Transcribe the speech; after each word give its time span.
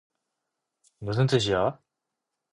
무슨 0.97 1.27
뜻이야? 1.27 1.79